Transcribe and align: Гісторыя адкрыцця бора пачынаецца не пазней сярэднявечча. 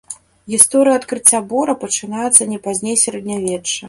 Гісторыя 0.51 0.95
адкрыцця 0.99 1.41
бора 1.51 1.75
пачынаецца 1.83 2.47
не 2.55 2.59
пазней 2.69 2.97
сярэднявечча. 3.03 3.77